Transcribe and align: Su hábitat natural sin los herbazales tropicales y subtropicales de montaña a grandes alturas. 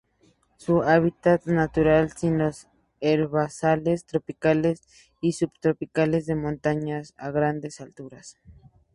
Su 0.57 0.81
hábitat 0.81 1.45
natural 1.45 2.11
sin 2.11 2.39
los 2.39 2.65
herbazales 3.01 4.03
tropicales 4.07 4.81
y 5.21 5.33
subtropicales 5.33 6.25
de 6.25 6.33
montaña 6.33 7.03
a 7.17 7.29
grandes 7.29 7.81
alturas. 7.81 8.35